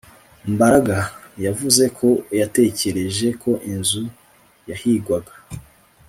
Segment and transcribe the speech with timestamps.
[0.53, 0.97] Mbaraga
[1.45, 2.09] yavuze ko
[2.39, 4.03] yatekereje ko inzu
[4.69, 5.33] yahigwaga